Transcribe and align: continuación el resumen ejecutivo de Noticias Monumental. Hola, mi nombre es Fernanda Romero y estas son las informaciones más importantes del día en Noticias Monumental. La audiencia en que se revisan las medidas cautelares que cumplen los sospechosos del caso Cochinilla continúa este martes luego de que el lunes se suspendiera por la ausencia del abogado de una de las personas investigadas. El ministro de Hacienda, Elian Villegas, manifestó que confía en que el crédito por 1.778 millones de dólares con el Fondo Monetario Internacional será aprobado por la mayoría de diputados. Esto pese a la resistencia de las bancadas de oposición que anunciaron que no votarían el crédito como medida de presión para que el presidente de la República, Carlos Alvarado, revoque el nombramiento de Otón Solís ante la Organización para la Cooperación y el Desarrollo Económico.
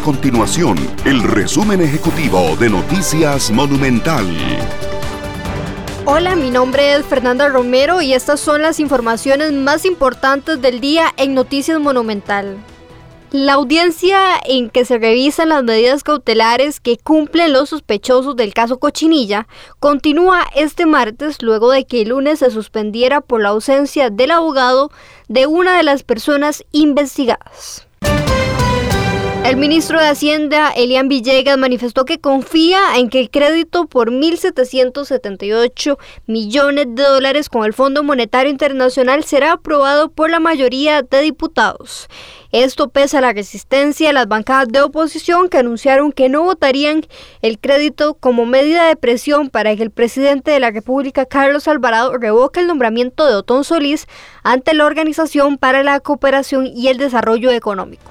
continuación 0.00 0.76
el 1.04 1.22
resumen 1.22 1.80
ejecutivo 1.80 2.56
de 2.56 2.68
Noticias 2.68 3.50
Monumental. 3.50 4.26
Hola, 6.04 6.36
mi 6.36 6.50
nombre 6.50 6.94
es 6.94 7.04
Fernanda 7.04 7.48
Romero 7.48 8.02
y 8.02 8.12
estas 8.12 8.40
son 8.40 8.62
las 8.62 8.80
informaciones 8.80 9.52
más 9.52 9.84
importantes 9.84 10.60
del 10.60 10.80
día 10.80 11.14
en 11.16 11.34
Noticias 11.34 11.78
Monumental. 11.80 12.56
La 13.30 13.54
audiencia 13.54 14.18
en 14.44 14.70
que 14.70 14.84
se 14.84 14.98
revisan 14.98 15.48
las 15.48 15.64
medidas 15.64 16.02
cautelares 16.02 16.80
que 16.80 16.96
cumplen 16.96 17.52
los 17.52 17.70
sospechosos 17.70 18.36
del 18.36 18.54
caso 18.54 18.78
Cochinilla 18.78 19.48
continúa 19.80 20.44
este 20.54 20.86
martes 20.86 21.42
luego 21.42 21.70
de 21.70 21.84
que 21.84 22.02
el 22.02 22.10
lunes 22.10 22.40
se 22.40 22.50
suspendiera 22.50 23.20
por 23.20 23.40
la 23.40 23.48
ausencia 23.50 24.10
del 24.10 24.30
abogado 24.30 24.90
de 25.28 25.46
una 25.46 25.76
de 25.76 25.82
las 25.82 26.02
personas 26.04 26.64
investigadas. 26.70 27.86
El 29.44 29.58
ministro 29.58 30.00
de 30.00 30.06
Hacienda, 30.06 30.70
Elian 30.70 31.08
Villegas, 31.08 31.58
manifestó 31.58 32.06
que 32.06 32.18
confía 32.18 32.96
en 32.96 33.10
que 33.10 33.20
el 33.20 33.30
crédito 33.30 33.84
por 33.84 34.10
1.778 34.10 35.98
millones 36.26 36.86
de 36.88 37.02
dólares 37.02 37.50
con 37.50 37.66
el 37.66 37.74
Fondo 37.74 38.02
Monetario 38.02 38.50
Internacional 38.50 39.22
será 39.22 39.52
aprobado 39.52 40.08
por 40.08 40.30
la 40.30 40.40
mayoría 40.40 41.02
de 41.02 41.20
diputados. 41.20 42.08
Esto 42.52 42.88
pese 42.88 43.18
a 43.18 43.20
la 43.20 43.34
resistencia 43.34 44.06
de 44.06 44.14
las 44.14 44.28
bancadas 44.28 44.68
de 44.68 44.80
oposición 44.80 45.50
que 45.50 45.58
anunciaron 45.58 46.10
que 46.10 46.30
no 46.30 46.44
votarían 46.44 47.04
el 47.42 47.58
crédito 47.58 48.14
como 48.14 48.46
medida 48.46 48.88
de 48.88 48.96
presión 48.96 49.50
para 49.50 49.76
que 49.76 49.82
el 49.82 49.90
presidente 49.90 50.52
de 50.52 50.60
la 50.60 50.70
República, 50.70 51.26
Carlos 51.26 51.68
Alvarado, 51.68 52.16
revoque 52.16 52.60
el 52.60 52.66
nombramiento 52.66 53.26
de 53.26 53.34
Otón 53.34 53.62
Solís 53.64 54.06
ante 54.42 54.72
la 54.72 54.86
Organización 54.86 55.58
para 55.58 55.82
la 55.82 56.00
Cooperación 56.00 56.66
y 56.66 56.88
el 56.88 56.96
Desarrollo 56.96 57.50
Económico. 57.50 58.10